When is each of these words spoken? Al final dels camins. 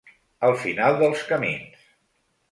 Al 0.47 0.53
final 0.61 0.97
dels 1.01 1.21
camins. 1.31 1.83